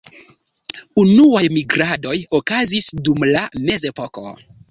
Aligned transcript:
Unuaj 1.01 1.41
migradoj 1.57 2.15
okazis 2.39 2.89
dum 3.09 3.29
la 3.35 3.47
Mezepoko. 3.69 4.29